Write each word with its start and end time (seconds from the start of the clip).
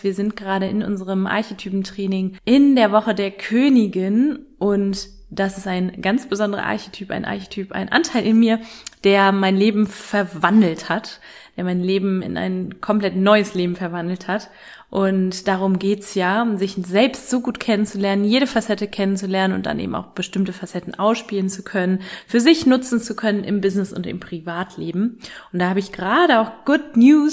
Wir 0.00 0.14
sind 0.14 0.36
gerade 0.36 0.66
in 0.66 0.84
unserem 0.84 1.26
Archetypentraining 1.26 2.36
in 2.44 2.76
der 2.76 2.92
Woche 2.92 3.16
der 3.16 3.32
Königin 3.32 4.38
und 4.60 5.08
das 5.28 5.58
ist 5.58 5.66
ein 5.66 6.00
ganz 6.00 6.28
besonderer 6.28 6.66
Archetyp, 6.66 7.10
ein 7.10 7.24
Archetyp, 7.24 7.72
ein 7.72 7.88
Anteil 7.88 8.24
in 8.24 8.38
mir, 8.38 8.60
der 9.02 9.32
mein 9.32 9.56
Leben 9.56 9.88
verwandelt 9.88 10.88
hat, 10.88 11.18
der 11.56 11.64
mein 11.64 11.82
Leben 11.82 12.22
in 12.22 12.36
ein 12.36 12.80
komplett 12.80 13.16
neues 13.16 13.54
Leben 13.54 13.74
verwandelt 13.74 14.28
hat. 14.28 14.50
Und 14.88 15.48
darum 15.48 15.80
geht's 15.80 16.14
ja, 16.14 16.46
sich 16.54 16.74
selbst 16.74 17.28
so 17.28 17.40
gut 17.40 17.58
kennenzulernen, 17.58 18.22
jede 18.24 18.46
Facette 18.46 18.86
kennenzulernen 18.86 19.52
und 19.52 19.66
dann 19.66 19.80
eben 19.80 19.96
auch 19.96 20.12
bestimmte 20.12 20.52
Facetten 20.52 20.94
ausspielen 20.94 21.48
zu 21.48 21.64
können, 21.64 22.02
für 22.28 22.38
sich 22.38 22.66
nutzen 22.66 23.00
zu 23.00 23.16
können 23.16 23.42
im 23.42 23.60
Business 23.60 23.92
und 23.92 24.06
im 24.06 24.20
Privatleben. 24.20 25.18
Und 25.52 25.58
da 25.58 25.68
habe 25.70 25.80
ich 25.80 25.90
gerade 25.90 26.38
auch 26.38 26.64
Good 26.64 26.96
News. 26.96 27.32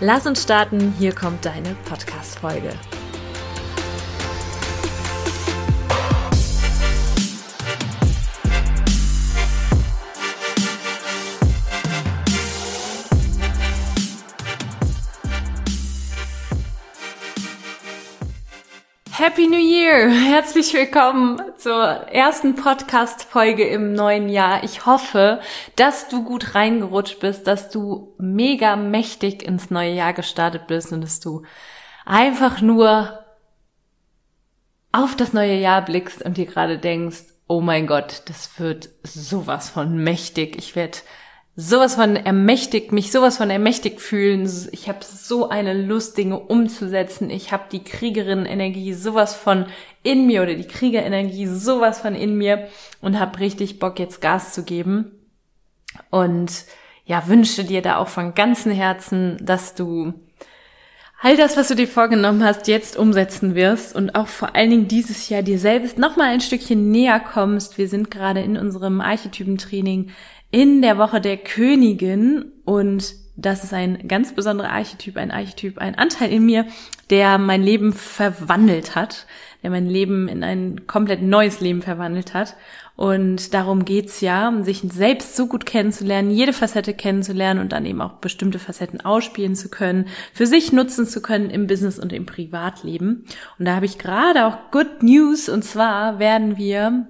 Lass 0.00 0.26
uns 0.26 0.42
starten, 0.42 0.94
hier 0.98 1.14
kommt 1.14 1.44
deine 1.44 1.74
Podcast-Folge. 1.88 2.72
Happy 19.16 19.46
New 19.46 19.56
Year! 19.56 20.10
Herzlich 20.10 20.74
willkommen 20.74 21.40
zur 21.64 21.82
ersten 21.82 22.56
Podcast-Folge 22.56 23.66
im 23.66 23.94
neuen 23.94 24.28
Jahr. 24.28 24.64
Ich 24.64 24.84
hoffe, 24.84 25.40
dass 25.76 26.08
du 26.08 26.22
gut 26.22 26.54
reingerutscht 26.54 27.20
bist, 27.20 27.46
dass 27.46 27.70
du 27.70 28.14
mega 28.18 28.76
mächtig 28.76 29.42
ins 29.42 29.70
neue 29.70 29.94
Jahr 29.94 30.12
gestartet 30.12 30.66
bist 30.66 30.92
und 30.92 31.00
dass 31.00 31.20
du 31.20 31.44
einfach 32.04 32.60
nur 32.60 33.24
auf 34.92 35.16
das 35.16 35.32
neue 35.32 35.54
Jahr 35.54 35.82
blickst 35.82 36.20
und 36.20 36.36
dir 36.36 36.44
gerade 36.44 36.76
denkst, 36.76 37.22
oh 37.46 37.62
mein 37.62 37.86
Gott, 37.86 38.24
das 38.26 38.60
wird 38.60 38.90
sowas 39.02 39.70
von 39.70 39.96
mächtig. 39.96 40.58
Ich 40.58 40.76
werde 40.76 40.98
sowas 41.56 41.94
von 41.94 42.16
ermächtigt, 42.16 42.92
mich 42.92 43.12
sowas 43.12 43.36
von 43.36 43.50
ermächtigt 43.50 44.00
fühlen. 44.00 44.50
Ich 44.72 44.88
habe 44.88 45.04
so 45.04 45.48
eine 45.48 45.72
Lust, 45.72 46.18
Dinge 46.18 46.38
umzusetzen. 46.38 47.30
Ich 47.30 47.52
habe 47.52 47.64
die 47.70 47.84
Kriegerin-Energie 47.84 48.92
sowas 48.92 49.34
von 49.34 49.66
in 50.02 50.26
mir 50.26 50.42
oder 50.42 50.54
die 50.54 50.66
Kriegerenergie 50.66 51.46
sowas 51.46 52.00
von 52.00 52.14
in 52.14 52.36
mir 52.36 52.68
und 53.00 53.20
habe 53.20 53.38
richtig 53.38 53.78
Bock, 53.78 53.98
jetzt 53.98 54.20
Gas 54.20 54.52
zu 54.52 54.64
geben. 54.64 55.12
Und 56.10 56.64
ja, 57.04 57.28
wünsche 57.28 57.64
dir 57.64 57.82
da 57.82 57.98
auch 57.98 58.08
von 58.08 58.34
ganzem 58.34 58.72
Herzen, 58.72 59.38
dass 59.40 59.74
du 59.74 60.14
all 61.24 61.38
das, 61.38 61.56
was 61.56 61.68
du 61.68 61.74
dir 61.74 61.88
vorgenommen 61.88 62.44
hast, 62.44 62.68
jetzt 62.68 62.98
umsetzen 62.98 63.54
wirst 63.54 63.96
und 63.96 64.14
auch 64.14 64.28
vor 64.28 64.54
allen 64.54 64.68
Dingen 64.68 64.88
dieses 64.88 65.30
Jahr 65.30 65.42
dir 65.42 65.58
selbst 65.58 65.96
nochmal 65.96 66.28
ein 66.28 66.42
Stückchen 66.42 66.90
näher 66.90 67.18
kommst. 67.18 67.78
Wir 67.78 67.88
sind 67.88 68.10
gerade 68.10 68.40
in 68.40 68.58
unserem 68.58 69.00
Archetypentraining 69.00 70.10
in 70.50 70.82
der 70.82 70.98
Woche 70.98 71.22
der 71.22 71.38
Königin 71.38 72.52
und 72.66 73.14
das 73.36 73.64
ist 73.64 73.72
ein 73.72 74.06
ganz 74.06 74.34
besonderer 74.34 74.70
Archetyp, 74.70 75.16
ein 75.16 75.30
Archetyp, 75.30 75.78
ein 75.78 75.94
Anteil 75.94 76.30
in 76.30 76.44
mir, 76.44 76.66
der 77.08 77.38
mein 77.38 77.62
Leben 77.62 77.94
verwandelt 77.94 78.94
hat, 78.94 79.26
der 79.64 79.70
mein 79.70 79.86
Leben 79.86 80.28
in 80.28 80.44
ein 80.44 80.86
komplett 80.86 81.22
neues 81.22 81.60
Leben 81.60 81.80
verwandelt 81.80 82.34
hat. 82.34 82.54
Und 82.96 83.54
darum 83.54 83.86
geht's 83.86 84.20
ja, 84.20 84.52
sich 84.62 84.82
selbst 84.92 85.34
so 85.34 85.46
gut 85.46 85.66
kennenzulernen, 85.66 86.30
jede 86.30 86.52
Facette 86.52 86.92
kennenzulernen 86.92 87.60
und 87.60 87.72
dann 87.72 87.86
eben 87.86 88.02
auch 88.02 88.12
bestimmte 88.18 88.58
Facetten 88.58 89.00
ausspielen 89.00 89.56
zu 89.56 89.70
können, 89.70 90.06
für 90.32 90.46
sich 90.46 90.72
nutzen 90.72 91.06
zu 91.06 91.22
können 91.22 91.48
im 91.48 91.66
Business 91.66 91.98
und 91.98 92.12
im 92.12 92.26
Privatleben. 92.26 93.24
Und 93.58 93.64
da 93.64 93.74
habe 93.74 93.86
ich 93.86 93.98
gerade 93.98 94.46
auch 94.46 94.70
Good 94.70 95.02
News 95.02 95.48
und 95.48 95.64
zwar 95.64 96.18
werden 96.18 96.58
wir 96.58 97.08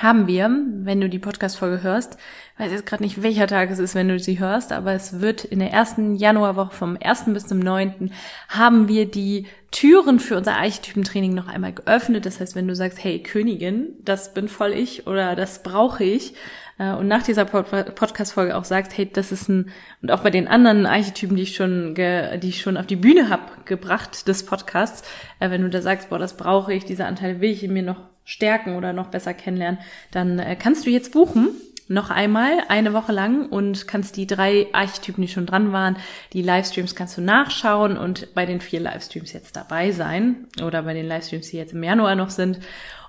haben 0.00 0.26
wir, 0.26 0.50
wenn 0.82 1.00
du 1.00 1.08
die 1.08 1.18
Podcast-Folge 1.18 1.82
hörst, 1.82 2.18
weiß 2.58 2.70
jetzt 2.70 2.86
gerade 2.86 3.02
nicht, 3.02 3.22
welcher 3.22 3.46
Tag 3.46 3.70
es 3.70 3.78
ist, 3.78 3.94
wenn 3.94 4.08
du 4.08 4.18
sie 4.18 4.38
hörst, 4.38 4.72
aber 4.72 4.92
es 4.92 5.20
wird 5.20 5.44
in 5.44 5.58
der 5.58 5.72
ersten 5.72 6.16
Januarwoche 6.16 6.74
vom 6.74 6.98
1. 7.02 7.24
bis 7.28 7.46
zum 7.46 7.58
9. 7.58 8.12
haben 8.48 8.88
wir 8.88 9.10
die 9.10 9.46
Türen 9.70 10.20
für 10.20 10.36
unser 10.36 10.56
Archetypentraining 10.56 11.34
noch 11.34 11.48
einmal 11.48 11.72
geöffnet. 11.72 12.26
Das 12.26 12.40
heißt, 12.40 12.54
wenn 12.54 12.68
du 12.68 12.74
sagst, 12.74 13.02
hey 13.02 13.22
Königin, 13.22 13.88
das 14.04 14.34
bin 14.34 14.48
voll 14.48 14.72
ich 14.72 15.06
oder 15.06 15.34
das 15.34 15.62
brauche 15.62 16.04
ich, 16.04 16.34
äh, 16.78 16.92
und 16.92 17.08
nach 17.08 17.22
dieser 17.22 17.44
Podcast-Folge 17.44 18.56
auch 18.56 18.64
sagst, 18.64 18.96
hey, 18.96 19.10
das 19.10 19.32
ist 19.32 19.48
ein, 19.48 19.70
und 20.02 20.10
auch 20.10 20.20
bei 20.20 20.30
den 20.30 20.48
anderen 20.48 20.86
Archetypen, 20.86 21.36
die 21.36 21.44
ich 21.44 21.56
schon, 21.56 21.94
ge, 21.94 22.38
die 22.38 22.50
ich 22.50 22.60
schon 22.60 22.76
auf 22.76 22.86
die 22.86 22.96
Bühne 22.96 23.28
hab 23.28 23.66
gebracht 23.66 24.28
des 24.28 24.44
Podcasts, 24.44 25.08
äh, 25.40 25.50
wenn 25.50 25.62
du 25.62 25.70
da 25.70 25.80
sagst, 25.80 26.10
boah, 26.10 26.18
das 26.18 26.36
brauche 26.36 26.72
ich, 26.74 26.84
diese 26.84 27.06
Anteile 27.06 27.40
will 27.40 27.50
ich 27.50 27.64
in 27.64 27.72
mir 27.72 27.82
noch 27.82 28.15
stärken 28.26 28.76
oder 28.76 28.92
noch 28.92 29.06
besser 29.06 29.32
kennenlernen, 29.32 29.80
dann 30.10 30.38
äh, 30.38 30.56
kannst 30.56 30.84
du 30.84 30.90
jetzt 30.90 31.12
buchen 31.12 31.48
noch 31.88 32.10
einmal 32.10 32.58
eine 32.68 32.92
Woche 32.92 33.12
lang 33.12 33.48
und 33.48 33.86
kannst 33.86 34.16
die 34.16 34.26
drei 34.26 34.66
Archetypen, 34.72 35.22
die 35.22 35.32
schon 35.32 35.46
dran 35.46 35.72
waren, 35.72 35.96
die 36.32 36.42
Livestreams 36.42 36.96
kannst 36.96 37.16
du 37.16 37.20
nachschauen 37.20 37.96
und 37.96 38.34
bei 38.34 38.44
den 38.44 38.60
vier 38.60 38.80
Livestreams 38.80 39.32
jetzt 39.32 39.54
dabei 39.54 39.92
sein 39.92 40.48
oder 40.62 40.82
bei 40.82 40.94
den 40.94 41.06
Livestreams, 41.06 41.50
die 41.50 41.56
jetzt 41.56 41.72
im 41.72 41.82
Januar 41.84 42.16
noch 42.16 42.30
sind 42.30 42.58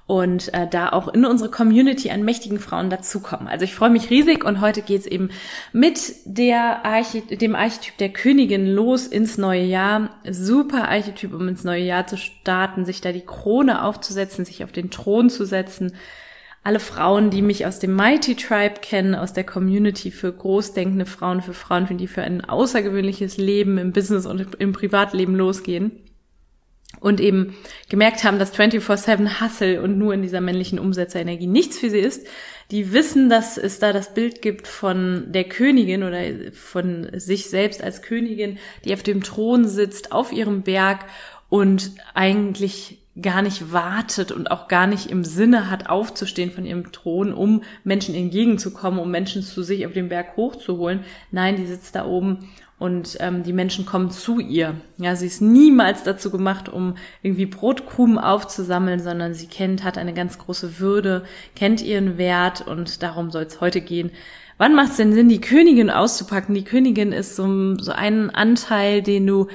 und 0.08 0.54
äh, 0.54 0.68
da 0.68 0.90
auch 0.90 1.10
in 1.10 1.26
unsere 1.26 1.52
Community 1.52 2.10
an 2.10 2.24
mächtigen 2.24 2.60
Frauen 2.60 2.90
dazukommen. 2.90 3.50
Also 3.50 3.66
ich 3.66 3.76
freue 3.76 3.90
mich 3.90 4.10
riesig 4.10 4.46
und 4.46 4.62
heute 4.62 4.82
geht's 4.82 5.06
eben 5.06 5.30
mit 5.74 6.14
der 6.24 6.86
Arche 6.86 7.22
dem 7.22 7.56
Archetyp 7.56 7.98
der 7.98 8.10
Königin 8.10 8.68
los 8.68 9.06
ins 9.06 9.38
neue 9.38 9.66
Jahr. 9.66 10.12
Super 10.30 10.88
Archetyp, 10.88 11.34
um 11.34 11.50
ins 11.50 11.66
neue 11.66 11.84
Jahr 11.84 12.08
zu 12.08 12.16
starten, 12.18 12.86
sich 12.86 13.02
da 13.02 13.12
die 13.12 13.26
Krone 13.26 13.84
aufzusetzen, 13.84 14.46
sich 14.46 14.64
auf 14.64 14.72
den 14.72 14.92
Thron 14.92 15.30
zu 15.30 15.46
setzen. 15.46 15.92
Alle 16.64 16.80
Frauen, 16.80 17.30
die 17.30 17.42
mich 17.42 17.66
aus 17.66 17.80
dem 17.80 17.96
Mighty 17.96 18.36
Tribe 18.36 18.76
kennen, 18.82 19.14
aus 19.14 19.34
der 19.34 19.46
Community 19.46 20.12
für 20.12 20.32
großdenkende 20.32 21.06
Frauen, 21.06 21.42
für 21.42 21.54
Frauen, 21.54 21.98
die 21.98 22.08
für 22.08 22.24
ein 22.24 22.44
außergewöhnliches 22.44 23.38
Leben 23.38 23.78
im 23.78 23.92
Business 23.92 24.26
und 24.26 24.56
im 24.56 24.72
Privatleben 24.72 25.36
losgehen 25.36 26.07
und 27.00 27.20
eben 27.20 27.56
gemerkt 27.90 28.24
haben, 28.24 28.40
dass 28.40 28.58
24-7 28.58 29.42
Hustle 29.42 29.82
und 29.82 29.98
nur 29.98 30.14
in 30.14 30.22
dieser 30.22 30.42
männlichen 30.42 30.80
Umsetzerenergie 30.80 31.48
nichts 31.48 31.78
für 31.78 31.90
sie 31.90 32.00
ist, 32.00 32.28
die 32.72 32.92
wissen, 32.92 33.30
dass 33.30 33.58
es 33.58 33.80
da 33.80 33.94
das 33.94 34.14
Bild 34.14 34.42
gibt 34.42 34.68
von 34.68 35.26
der 35.32 35.46
Königin 35.46 36.04
oder 36.04 36.22
von 36.52 37.10
sich 37.14 37.50
selbst 37.50 37.84
als 37.84 38.02
Königin, 38.02 38.58
die 38.84 38.94
auf 38.94 39.04
dem 39.04 39.24
Thron 39.24 39.68
sitzt, 39.68 40.12
auf 40.12 40.32
ihrem 40.32 40.64
Berg 40.64 41.06
und 41.50 41.92
eigentlich 42.14 43.00
gar 43.20 43.42
nicht 43.42 43.72
wartet 43.72 44.32
und 44.32 44.52
auch 44.52 44.68
gar 44.68 44.86
nicht 44.86 45.10
im 45.10 45.24
Sinne 45.24 45.72
hat, 45.72 45.90
aufzustehen 45.90 46.52
von 46.52 46.66
ihrem 46.66 46.92
Thron, 46.92 47.34
um 47.34 47.64
Menschen 47.84 48.14
entgegenzukommen, 48.14 49.00
um 49.00 49.10
Menschen 49.10 49.42
zu 49.42 49.64
sich 49.64 49.86
auf 49.86 49.94
den 49.94 50.10
Berg 50.10 50.36
hochzuholen. 50.36 51.04
Nein, 51.32 51.56
die 51.56 51.66
sitzt 51.66 51.96
da 51.96 52.06
oben 52.06 52.50
und 52.80 53.18
ähm, 53.20 53.44
die 53.44 53.54
Menschen 53.54 53.86
kommen 53.86 54.12
zu 54.12 54.40
ihr. 54.40 54.76
Ja, 54.98 55.16
sie 55.16 55.26
ist 55.26 55.42
niemals 55.42 56.04
dazu 56.04 56.30
gemacht, 56.30 56.70
um 56.70 56.96
irgendwie 57.24 57.48
Brotkrumen 57.48 58.20
aufzusammeln, 58.20 59.00
sondern 59.00 59.34
sie 59.34 59.48
kennt, 59.48 59.84
hat 59.84 59.98
eine 59.98 60.14
ganz 60.14 60.38
große 60.38 60.80
Würde, 60.80 61.26
kennt 61.56 61.82
ihren 61.82 62.18
Wert 62.18 62.68
und 62.68 63.02
darum 63.02 63.32
soll 63.32 63.44
es 63.44 63.62
heute 63.62 63.82
gehen. 63.82 64.12
Wann 64.60 64.76
macht 64.76 64.92
es 64.92 64.98
denn 64.98 65.14
Sinn, 65.14 65.30
die 65.30 65.42
Königin 65.42 65.90
auszupacken? 65.90 66.54
Die 66.54 66.64
Königin 66.64 67.12
ist 67.12 67.36
so, 67.36 67.78
so 67.78 67.92
ein 67.92 68.30
Anteil, 68.30 69.02
den 69.02 69.26
du 69.26 69.48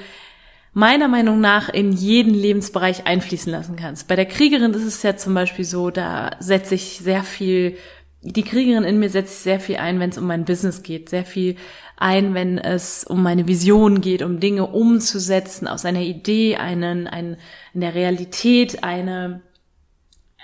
meiner 0.73 1.07
Meinung 1.07 1.39
nach 1.39 1.69
in 1.69 1.91
jeden 1.91 2.33
Lebensbereich 2.33 3.05
einfließen 3.05 3.51
lassen 3.51 3.75
kannst. 3.75 4.07
Bei 4.07 4.15
der 4.15 4.25
Kriegerin 4.25 4.73
ist 4.73 4.85
es 4.85 5.03
ja 5.03 5.15
zum 5.15 5.33
Beispiel 5.33 5.65
so, 5.65 5.91
da 5.91 6.31
setze 6.39 6.75
ich 6.75 6.99
sehr 6.99 7.23
viel, 7.23 7.77
die 8.23 8.43
Kriegerin 8.43 8.85
in 8.85 8.99
mir 8.99 9.09
setzt 9.09 9.43
sehr 9.43 9.59
viel 9.59 9.75
ein, 9.77 9.99
wenn 9.99 10.09
es 10.09 10.17
um 10.17 10.25
mein 10.25 10.45
Business 10.45 10.81
geht, 10.81 11.09
sehr 11.09 11.25
viel 11.25 11.57
ein, 11.97 12.33
wenn 12.33 12.57
es 12.57 13.03
um 13.03 13.21
meine 13.21 13.47
Vision 13.47 14.01
geht, 14.01 14.21
um 14.21 14.39
Dinge 14.39 14.67
umzusetzen, 14.67 15.67
aus 15.67 15.85
einer 15.85 16.01
Idee, 16.01 16.55
einen, 16.55 17.07
ein, 17.07 17.37
in 17.73 17.81
der 17.81 17.93
Realität 17.95 18.83
eine, 18.83 19.41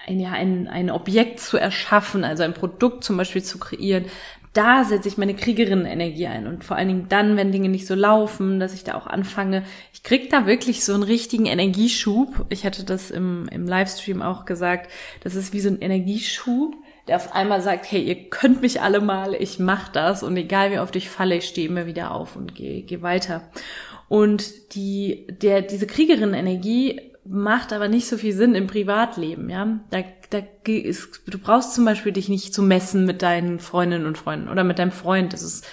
ein, 0.06 0.20
ja, 0.20 0.32
ein, 0.32 0.68
ein 0.68 0.92
Objekt 0.92 1.40
zu 1.40 1.58
erschaffen, 1.58 2.24
also 2.26 2.44
ein 2.44 2.54
Produkt 2.54 3.04
zum 3.04 3.16
Beispiel 3.16 3.44
zu 3.44 3.58
kreieren, 3.60 4.06
da 4.54 4.84
setze 4.84 5.08
ich 5.08 5.18
meine 5.18 5.36
Kriegerinnen-Energie 5.36 6.28
ein 6.28 6.48
und 6.48 6.64
vor 6.64 6.76
allen 6.76 6.88
Dingen 6.88 7.06
dann, 7.08 7.38
wenn 7.38 7.52
Dinge 7.52 7.70
nicht 7.70 7.86
so 7.86 7.94
laufen, 7.94 8.60
dass 8.60 8.74
ich 8.74 8.84
da 8.84 8.96
auch 8.96 9.06
anfange. 9.06 9.64
Ich 9.94 10.02
krieg 10.02 10.30
da 10.32 10.48
wirklich 10.48 10.84
so 10.84 10.94
einen 10.94 11.04
richtigen 11.04 11.46
Energieschub. 11.46 12.48
Ich 12.50 12.66
hatte 12.66 12.84
das 12.84 13.12
im, 13.12 13.48
im 13.52 13.68
Livestream 13.68 14.24
auch 14.24 14.46
gesagt. 14.46 14.90
Das 15.22 15.36
ist 15.36 15.54
wie 15.54 15.60
so 15.60 15.70
ein 15.70 15.80
Energieschub, 15.80 16.76
der 17.10 17.16
auf 17.16 17.34
einmal 17.34 17.60
sagt, 17.64 17.92
hey, 17.92 18.04
ihr 18.04 18.30
könnt 18.30 18.62
mich 18.62 18.82
alle 18.82 19.02
mal, 19.02 19.34
ich 19.34 19.58
mach 19.58 19.90
das 19.90 20.22
und 20.22 20.38
egal 20.38 20.72
wie 20.72 20.78
oft 20.78 20.96
ich 20.96 21.10
falle, 21.10 21.38
ich 21.38 21.46
stehe 21.46 21.68
immer 21.68 21.88
wieder 21.88 22.12
auf 22.12 22.36
und 22.36 22.54
gehe 22.54 22.84
geh 22.84 23.02
weiter. 23.02 23.50
Und 24.08 24.76
die, 24.76 25.26
der, 25.28 25.64
diese 25.64 25.88
Kriegerinnen-Energie 25.88 27.02
macht 27.26 27.74
aber 27.74 27.88
nicht 27.88 28.08
so 28.08 28.16
viel 28.18 28.34
Sinn 28.34 28.54
im 28.54 28.68
Privatleben, 28.68 29.50
ja. 29.50 29.80
Da, 29.90 30.04
da 30.30 30.42
ist, 30.68 31.22
du 31.26 31.40
brauchst 31.40 31.74
zum 31.74 31.84
Beispiel 31.84 32.12
dich 32.12 32.30
nicht 32.30 32.54
zu 32.54 32.62
messen 32.62 33.08
mit 33.08 33.24
deinen 33.24 33.58
Freundinnen 33.58 34.06
und 34.06 34.20
Freunden 34.20 34.48
oder 34.48 34.64
mit 34.64 34.78
deinem 34.78 34.92
Freund. 34.92 35.34
Das 35.34 35.42
ist, 35.42 35.66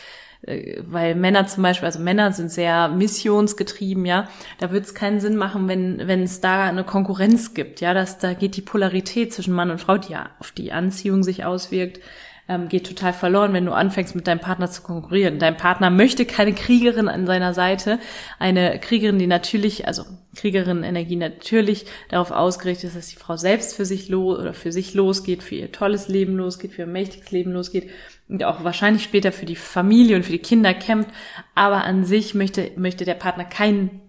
weil 0.83 1.15
Männer 1.15 1.47
zum 1.47 1.63
Beispiel, 1.63 1.87
also 1.87 1.99
Männer 1.99 2.33
sind 2.33 2.51
sehr 2.51 2.89
missionsgetrieben, 2.89 4.07
ja. 4.07 4.29
Da 4.59 4.71
wird 4.71 4.87
es 4.87 4.95
keinen 4.95 5.21
Sinn 5.21 5.37
machen, 5.37 5.69
wenn, 5.69 6.07
wenn 6.07 6.23
es 6.23 6.41
da 6.41 6.65
eine 6.65 6.85
Konkurrenz 6.85 7.55
gibt, 7.55 7.81
ja. 7.81 7.95
Dass 7.95 8.19
da 8.19 8.33
geht 8.35 8.57
die 8.57 8.63
Polarität 8.63 9.33
zwischen 9.33 9.55
Mann 9.55 9.71
und 9.71 9.81
Frau, 9.81 9.99
die 9.99 10.13
ja 10.13 10.31
auf 10.39 10.53
die 10.53 10.73
Anziehung 10.73 11.23
sich 11.23 11.45
auswirkt, 11.45 12.01
ähm, 12.49 12.69
geht 12.69 12.87
total 12.87 13.13
verloren, 13.13 13.53
wenn 13.53 13.67
du 13.67 13.73
anfängst 13.73 14.15
mit 14.15 14.27
deinem 14.27 14.41
Partner 14.41 14.71
zu 14.71 14.83
konkurrieren. 14.83 15.39
Dein 15.39 15.57
Partner 15.57 15.91
möchte 15.91 16.27
keine 16.27 16.53
Kriegerin 16.53 17.09
an 17.09 17.27
seiner 17.27 17.55
Seite, 17.55 17.99
eine 18.39 18.79
Kriegerin, 18.79 19.19
die 19.19 19.27
natürlich, 19.27 19.87
also 19.87 20.05
Kriegerin-Energie 20.37 21.17
natürlich 21.17 21.87
darauf 22.09 22.31
ausgerichtet 22.31 22.91
ist, 22.91 22.97
dass 22.97 23.09
die 23.09 23.17
Frau 23.17 23.37
selbst 23.37 23.75
für 23.75 23.85
sich 23.85 24.09
los 24.09 24.39
oder 24.39 24.55
für 24.55 24.73
sich 24.73 24.95
losgeht, 24.95 25.43
für 25.43 25.57
ihr 25.57 25.73
tolles 25.73 26.09
Leben 26.09 26.37
losgeht, 26.37 26.73
für 26.73 26.83
ihr 26.83 26.87
mächtiges 26.87 27.31
Leben 27.31 27.53
losgeht 27.53 27.91
und 28.29 28.45
auch 28.45 28.65
wahrscheinlich 28.65 29.03
später 29.03 29.33
für 29.33 29.47
die 29.47 29.57
Familie 29.57 30.17
und 30.17 30.25
für 30.25 30.33
die 30.33 30.39
Kinder 30.39 30.75
kämpft. 30.75 31.11
Aber 31.55 31.85
an 31.85 32.05
sich 32.05 32.35
möchte, 32.35 32.71
möchte 32.77 33.05
der 33.05 33.15
Partner 33.15 33.45
keinen 33.45 34.03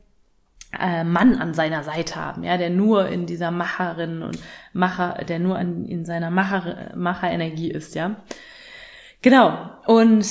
äh, 0.79 1.03
Mann 1.03 1.35
an 1.35 1.53
seiner 1.53 1.83
Seite 1.83 2.15
haben, 2.15 2.43
ja, 2.43 2.57
der 2.57 2.69
nur 2.69 3.07
in 3.07 3.25
dieser 3.25 3.51
Macherin 3.51 4.21
und 4.21 4.39
Macher, 4.73 5.23
der 5.27 5.39
nur 5.39 5.57
an, 5.57 5.85
in 5.85 6.05
seiner 6.05 6.29
Macher, 6.29 6.91
Macherenergie 6.95 7.71
ist, 7.71 7.95
ja. 7.95 8.15
Genau. 9.21 9.69
Und 9.85 10.25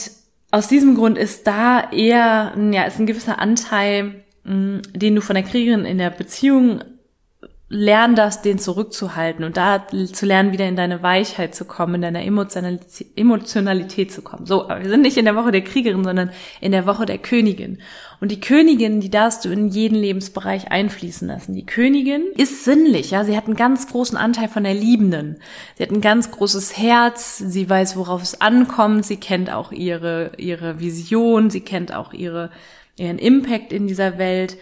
aus 0.51 0.69
diesem 0.69 0.95
Grund 0.95 1.19
ist 1.19 1.47
da 1.47 1.91
eher, 1.91 2.53
ja, 2.71 2.85
ist 2.85 2.99
ein 2.99 3.07
gewisser 3.07 3.39
Anteil, 3.39 4.25
mh, 4.45 4.83
den 4.95 5.15
du 5.17 5.21
von 5.21 5.35
der 5.35 5.45
Kriegerin 5.45 5.85
in 5.85 5.99
der 5.99 6.11
Beziehung 6.11 6.83
lern 7.69 8.15
das, 8.15 8.43
den 8.43 8.61
zurückzuhalten 8.61 9.45
und 9.45 9.57
da 9.57 9.89
zu 9.89 10.25
lernen, 10.25 10.53
wieder 10.53 10.69
in 10.69 10.77
deine 10.77 11.03
Weichheit 11.03 11.53
zu 11.53 11.65
kommen, 11.65 11.97
in 11.97 12.03
deine 12.03 12.25
Emotionalität 12.25 14.13
zu 14.13 14.23
kommen. 14.23 14.47
So, 14.47 14.69
aber 14.69 14.83
wir 14.83 14.89
sind 14.89 15.03
nicht 15.03 15.17
in 15.17 15.25
der 15.25 15.35
Woche 15.35 15.51
der 15.51 15.65
Kriegerin, 15.65 16.05
sondern 16.05 16.31
in 16.61 16.71
der 16.71 16.87
Woche 16.87 17.07
der 17.07 17.19
Königin. 17.19 17.79
Und 18.21 18.31
die 18.31 18.41
Königin, 18.41 19.01
die 19.01 19.11
darfst 19.11 19.45
du 19.45 19.49
in 19.49 19.69
jeden 19.69 19.97
Lebensbereich 19.97 20.71
einfließen 20.71 21.27
lassen. 21.27 21.55
Die 21.55 21.67
Königin 21.67 22.23
ist 22.37 22.65
sinnlich, 22.65 23.11
ja. 23.11 23.25
Sie 23.25 23.37
hat 23.37 23.47
einen 23.47 23.57
ganz 23.57 23.89
großen 23.89 24.17
Anteil 24.17 24.49
von 24.49 24.63
der 24.63 24.75
Liebenden. 24.75 25.41
Sie 25.75 25.83
hat 25.83 25.91
ein 25.91 26.01
ganz 26.01 26.31
großes 26.31 26.77
Herz. 26.77 27.39
Sie 27.39 27.69
weiß, 27.69 27.97
worauf 27.97 28.23
es 28.23 28.41
ankommt. 28.41 29.05
Sie 29.05 29.17
kennt 29.17 29.53
auch 29.53 29.73
ihre, 29.73 30.31
ihre 30.39 30.79
Vision. 30.79 31.51
Sie 31.51 31.63
kennt 31.63 31.93
auch 31.93 32.13
ihre, 32.13 32.51
ihren 32.97 33.19
Impact 33.19 33.73
in 33.73 33.89
dieser 33.89 34.19
Welt. 34.19 34.57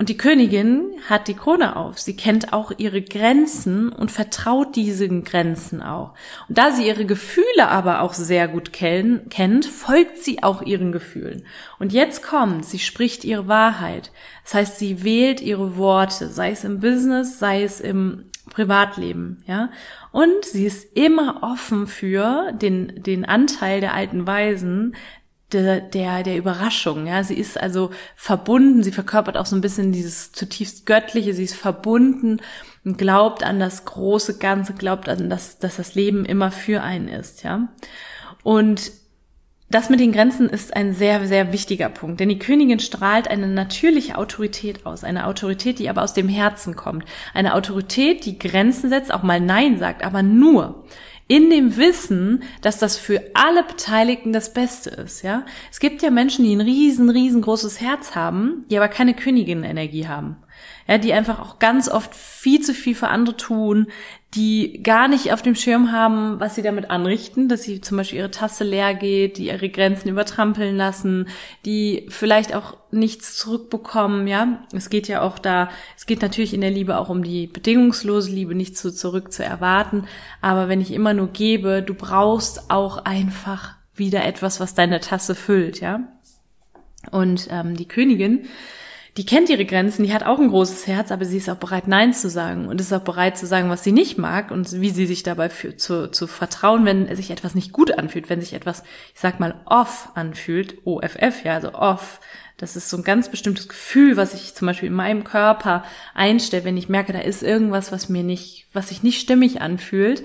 Und 0.00 0.08
die 0.08 0.16
Königin 0.16 0.92
hat 1.10 1.28
die 1.28 1.34
Krone 1.34 1.76
auf. 1.76 1.98
Sie 1.98 2.16
kennt 2.16 2.54
auch 2.54 2.72
ihre 2.78 3.02
Grenzen 3.02 3.90
und 3.90 4.10
vertraut 4.10 4.74
diesen 4.74 5.24
Grenzen 5.24 5.82
auch. 5.82 6.14
Und 6.48 6.56
da 6.56 6.70
sie 6.70 6.86
ihre 6.86 7.04
Gefühle 7.04 7.68
aber 7.68 8.00
auch 8.00 8.14
sehr 8.14 8.48
gut 8.48 8.72
kennt, 8.72 9.66
folgt 9.66 10.16
sie 10.16 10.42
auch 10.42 10.62
ihren 10.62 10.90
Gefühlen. 10.90 11.44
Und 11.78 11.92
jetzt 11.92 12.22
kommt, 12.22 12.64
sie 12.64 12.78
spricht 12.78 13.24
ihre 13.24 13.46
Wahrheit. 13.46 14.10
Das 14.44 14.54
heißt, 14.54 14.78
sie 14.78 15.04
wählt 15.04 15.42
ihre 15.42 15.76
Worte, 15.76 16.28
sei 16.28 16.52
es 16.52 16.64
im 16.64 16.80
Business, 16.80 17.38
sei 17.38 17.62
es 17.62 17.78
im 17.78 18.24
Privatleben, 18.48 19.44
ja. 19.46 19.70
Und 20.12 20.44
sie 20.44 20.64
ist 20.64 20.96
immer 20.96 21.42
offen 21.42 21.86
für 21.86 22.52
den, 22.52 23.02
den 23.02 23.24
Anteil 23.26 23.80
der 23.80 23.94
alten 23.94 24.26
Weisen, 24.26 24.96
der, 25.52 25.80
der, 25.80 26.22
der 26.22 26.36
Überraschung. 26.36 27.06
Ja, 27.06 27.22
sie 27.24 27.34
ist 27.34 27.60
also 27.60 27.90
verbunden, 28.16 28.82
sie 28.82 28.92
verkörpert 28.92 29.36
auch 29.36 29.46
so 29.46 29.56
ein 29.56 29.60
bisschen 29.60 29.92
dieses 29.92 30.32
zutiefst 30.32 30.86
Göttliche, 30.86 31.34
sie 31.34 31.44
ist 31.44 31.56
verbunden 31.56 32.40
und 32.84 32.98
glaubt 32.98 33.42
an 33.42 33.60
das 33.60 33.84
große 33.84 34.38
Ganze, 34.38 34.74
glaubt 34.74 35.08
an 35.08 35.28
das, 35.28 35.58
dass 35.58 35.76
das 35.76 35.94
Leben 35.94 36.24
immer 36.24 36.50
für 36.50 36.82
einen 36.82 37.08
ist, 37.08 37.42
ja. 37.42 37.68
Und 38.42 38.92
das 39.70 39.88
mit 39.88 40.00
den 40.00 40.10
Grenzen 40.10 40.48
ist 40.48 40.74
ein 40.74 40.94
sehr, 40.94 41.28
sehr 41.28 41.52
wichtiger 41.52 41.88
Punkt, 41.88 42.18
denn 42.18 42.28
die 42.28 42.40
Königin 42.40 42.80
strahlt 42.80 43.28
eine 43.28 43.46
natürliche 43.46 44.18
Autorität 44.18 44.84
aus, 44.84 45.04
eine 45.04 45.26
Autorität, 45.26 45.78
die 45.78 45.88
aber 45.88 46.02
aus 46.02 46.12
dem 46.12 46.28
Herzen 46.28 46.74
kommt, 46.74 47.04
eine 47.34 47.54
Autorität, 47.54 48.24
die 48.24 48.38
Grenzen 48.38 48.90
setzt, 48.90 49.14
auch 49.14 49.22
mal 49.22 49.40
Nein 49.40 49.78
sagt, 49.78 50.04
aber 50.04 50.24
nur 50.24 50.84
in 51.30 51.48
dem 51.48 51.76
Wissen, 51.76 52.42
dass 52.60 52.80
das 52.80 52.96
für 52.96 53.22
alle 53.34 53.62
Beteiligten 53.62 54.32
das 54.32 54.52
Beste 54.52 54.90
ist, 54.90 55.22
ja. 55.22 55.46
Es 55.70 55.78
gibt 55.78 56.02
ja 56.02 56.10
Menschen, 56.10 56.44
die 56.44 56.52
ein 56.52 56.60
riesen, 56.60 57.08
riesengroßes 57.08 57.80
Herz 57.80 58.16
haben, 58.16 58.66
die 58.68 58.76
aber 58.76 58.88
keine 58.88 59.14
Königin-Energie 59.14 60.08
haben 60.08 60.38
ja, 60.86 60.98
die 60.98 61.12
einfach 61.12 61.40
auch 61.40 61.58
ganz 61.58 61.88
oft 61.88 62.14
viel 62.14 62.60
zu 62.60 62.74
viel 62.74 62.94
für 62.94 63.08
andere 63.08 63.36
tun, 63.36 63.86
die 64.34 64.80
gar 64.84 65.08
nicht 65.08 65.32
auf 65.32 65.42
dem 65.42 65.56
Schirm 65.56 65.90
haben, 65.90 66.38
was 66.38 66.54
sie 66.54 66.62
damit 66.62 66.90
anrichten, 66.90 67.48
dass 67.48 67.64
sie 67.64 67.80
zum 67.80 67.96
Beispiel 67.96 68.20
ihre 68.20 68.30
Tasse 68.30 68.62
leer 68.62 68.94
geht, 68.94 69.38
die 69.38 69.46
ihre 69.46 69.68
Grenzen 69.68 70.08
übertrampeln 70.08 70.76
lassen, 70.76 71.26
die 71.66 72.06
vielleicht 72.10 72.54
auch 72.54 72.76
nichts 72.92 73.36
zurückbekommen, 73.36 74.28
ja. 74.28 74.60
Es 74.72 74.88
geht 74.88 75.08
ja 75.08 75.22
auch 75.22 75.38
da, 75.40 75.68
es 75.96 76.06
geht 76.06 76.22
natürlich 76.22 76.54
in 76.54 76.60
der 76.60 76.70
Liebe 76.70 76.96
auch 76.96 77.08
um 77.08 77.24
die 77.24 77.48
bedingungslose 77.48 78.30
Liebe, 78.30 78.54
nichts 78.54 78.80
zu, 78.80 78.94
zurück 78.94 79.32
zu 79.32 79.44
erwarten. 79.44 80.04
Aber 80.40 80.68
wenn 80.68 80.80
ich 80.80 80.92
immer 80.92 81.12
nur 81.12 81.28
gebe, 81.28 81.82
du 81.82 81.94
brauchst 81.94 82.70
auch 82.70 83.04
einfach 83.04 83.74
wieder 83.94 84.24
etwas, 84.24 84.60
was 84.60 84.74
deine 84.74 85.00
Tasse 85.00 85.34
füllt, 85.34 85.80
ja. 85.80 86.00
Und 87.10 87.48
ähm, 87.50 87.76
die 87.76 87.88
Königin, 87.88 88.46
die 89.16 89.26
kennt 89.26 89.48
ihre 89.48 89.64
Grenzen, 89.64 90.04
die 90.04 90.12
hat 90.12 90.22
auch 90.22 90.38
ein 90.38 90.48
großes 90.48 90.86
Herz, 90.86 91.10
aber 91.10 91.24
sie 91.24 91.38
ist 91.38 91.48
auch 91.48 91.56
bereit, 91.56 91.88
Nein 91.88 92.12
zu 92.12 92.30
sagen 92.30 92.68
und 92.68 92.80
ist 92.80 92.92
auch 92.92 93.02
bereit 93.02 93.36
zu 93.36 93.46
sagen, 93.46 93.68
was 93.68 93.82
sie 93.82 93.92
nicht 93.92 94.18
mag 94.18 94.50
und 94.50 94.80
wie 94.80 94.90
sie 94.90 95.06
sich 95.06 95.22
dabei 95.22 95.50
fühlt, 95.50 95.80
zu, 95.80 96.10
zu 96.10 96.26
vertrauen, 96.26 96.84
wenn 96.84 97.14
sich 97.16 97.30
etwas 97.30 97.54
nicht 97.54 97.72
gut 97.72 97.96
anfühlt, 97.98 98.30
wenn 98.30 98.40
sich 98.40 98.52
etwas, 98.52 98.84
ich 99.12 99.20
sag 99.20 99.40
mal, 99.40 99.60
off 99.64 100.10
anfühlt, 100.14 100.86
OFF, 100.86 101.44
ja, 101.44 101.54
also 101.54 101.74
off. 101.74 102.20
Das 102.56 102.76
ist 102.76 102.90
so 102.90 102.98
ein 102.98 103.04
ganz 103.04 103.30
bestimmtes 103.30 103.68
Gefühl, 103.68 104.18
was 104.18 104.34
ich 104.34 104.54
zum 104.54 104.66
Beispiel 104.66 104.88
in 104.88 104.94
meinem 104.94 105.24
Körper 105.24 105.82
einstelle, 106.14 106.64
wenn 106.64 106.76
ich 106.76 106.90
merke, 106.90 107.12
da 107.12 107.20
ist 107.20 107.42
irgendwas, 107.42 107.90
was 107.90 108.10
mir 108.10 108.22
nicht, 108.22 108.66
was 108.74 108.88
sich 108.88 109.02
nicht 109.02 109.18
stimmig 109.18 109.62
anfühlt 109.62 110.22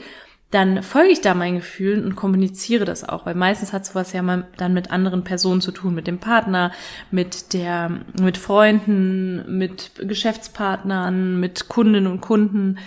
dann 0.56 0.84
folge 0.84 1.12
ich 1.12 1.20
da 1.20 1.34
meinen 1.34 1.58
Gefühlen 1.58 2.06
und 2.06 2.16
kommuniziere 2.16 2.86
das 2.86 3.04
auch, 3.04 3.26
weil 3.26 3.36
meistens 3.36 3.74
hat 3.74 3.86
sowas 3.86 4.14
ja 4.14 4.22
mal 4.22 4.48
dann 4.56 4.74
mit 4.74 4.90
anderen 4.90 5.26
Personen 5.26 5.60
zu 5.60 5.74
tun, 5.74 5.94
mit 5.94 6.08
dem 6.08 6.20
Partner, 6.20 6.72
mit 7.12 7.52
der, 7.52 8.06
mit 8.18 8.38
Freunden, 8.38 9.58
mit 9.58 9.92
Geschäftspartnern, 9.98 11.42
mit 11.42 11.68
Kundinnen 11.68 12.10
und 12.10 12.22
Kunden 12.22 12.78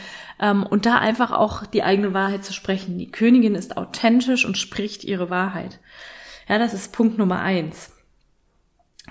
ähm, 0.40 0.62
und 0.62 0.87
da 0.87 0.96
einfach 0.96 1.30
auch 1.30 1.66
die 1.66 1.82
eigene 1.82 2.14
Wahrheit 2.14 2.42
zu 2.42 2.54
sprechen. 2.54 2.96
Die 2.96 3.10
Königin 3.10 3.54
ist 3.54 3.76
authentisch 3.76 4.46
und 4.46 4.56
spricht 4.56 5.04
ihre 5.04 5.28
Wahrheit. 5.28 5.78
Ja, 6.48 6.58
das 6.58 6.72
ist 6.72 6.94
Punkt 6.94 7.18
Nummer 7.18 7.40
eins. 7.40 7.92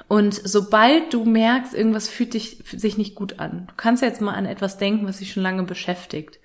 Und 0.07 0.33
sobald 0.33 1.13
du 1.13 1.25
merkst, 1.25 1.75
irgendwas 1.75 2.09
fühlt 2.09 2.33
dich, 2.33 2.63
sich 2.65 2.97
nicht 2.97 3.13
gut 3.13 3.37
an, 3.37 3.67
du 3.67 3.73
kannst 3.77 4.01
jetzt 4.01 4.21
mal 4.21 4.33
an 4.33 4.47
etwas 4.47 4.79
denken, 4.79 5.07
was 5.07 5.19
dich 5.19 5.31
schon 5.31 5.43
lange 5.43 5.61
beschäftigt 5.61 6.39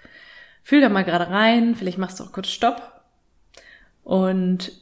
Fühl 0.63 0.81
da 0.81 0.89
mal 0.89 1.05
gerade 1.05 1.29
rein, 1.29 1.75
vielleicht 1.75 1.99
machst 1.99 2.21
du 2.21 2.25
auch 2.25 2.33
kurz 2.33 2.49
Stopp 2.49 3.03
und 4.05 4.73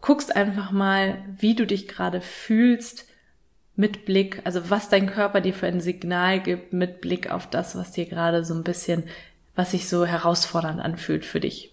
guckst 0.00 0.34
einfach 0.34 0.72
mal, 0.72 1.24
wie 1.38 1.54
du 1.54 1.66
dich 1.66 1.88
gerade 1.88 2.20
fühlst 2.20 3.06
mit 3.74 4.04
Blick, 4.04 4.42
also 4.44 4.68
was 4.70 4.88
dein 4.88 5.06
Körper 5.06 5.40
dir 5.40 5.54
für 5.54 5.66
ein 5.66 5.80
Signal 5.80 6.40
gibt 6.40 6.72
mit 6.72 7.00
Blick 7.00 7.30
auf 7.30 7.48
das, 7.48 7.76
was 7.76 7.92
dir 7.92 8.06
gerade 8.06 8.44
so 8.44 8.54
ein 8.54 8.64
bisschen, 8.64 9.04
was 9.54 9.70
sich 9.70 9.88
so 9.88 10.04
herausfordernd 10.04 10.80
anfühlt 10.80 11.24
für 11.24 11.40
dich. 11.40 11.71